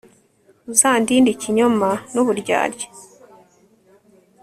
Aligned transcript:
uzandinde 0.71 1.29
ikinyoma 1.35 1.89
n'uburyarya 2.13 2.87